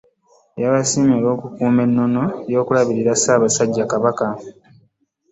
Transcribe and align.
Yabasiimye 0.61 1.13
olw'okukuuma 1.17 1.81
ennono 1.87 2.23
y'okulabirira 2.51 3.13
ssaabasajja 3.15 3.83
Kabaka 3.91 4.27